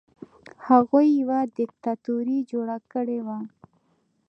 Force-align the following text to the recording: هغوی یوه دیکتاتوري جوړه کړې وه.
هغوی 0.67 1.07
یوه 1.21 1.39
دیکتاتوري 1.59 2.39
جوړه 2.51 2.77
کړې 2.91 3.19
وه. 3.25 3.39